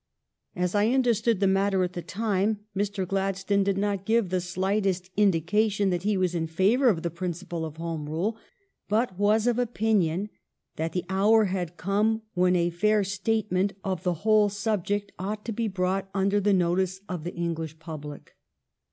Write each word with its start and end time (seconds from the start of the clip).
As 0.55 0.73
I 0.73 0.87
understood 0.87 1.39
the 1.41 1.45
matter 1.45 1.83
at 1.83 1.93
the 1.93 2.01
time, 2.01 2.61
Mr. 2.75 3.07
Gladstone 3.07 3.63
did 3.63 3.77
not 3.77 4.03
give 4.03 4.29
the 4.29 4.41
slightest 4.41 5.11
indication 5.15 5.91
that 5.91 6.01
he 6.01 6.17
was 6.17 6.33
in 6.33 6.47
favor 6.47 6.87
of 6.89 7.03
the 7.03 7.11
principle 7.11 7.63
of 7.65 7.77
Home 7.77 8.09
Rule, 8.09 8.35
but 8.89 9.19
was 9.19 9.45
of 9.45 9.59
opinion 9.59 10.29
that 10.75 10.93
the 10.93 11.05
hour 11.07 11.43
had 11.45 11.77
come 11.77 12.23
when 12.33 12.55
a 12.55 12.71
fair 12.71 13.03
statement 13.03 13.73
of 13.83 14.01
the 14.01 14.15
whole 14.25 14.49
subject 14.49 15.11
ought 15.19 15.45
to 15.45 15.51
be 15.53 15.67
brought 15.67 16.09
under 16.15 16.39
the 16.39 16.51
notice 16.51 17.01
of 17.07 17.23
the 17.23 17.35
Eng 17.35 17.53
lish 17.53 17.77
public. 17.77 18.35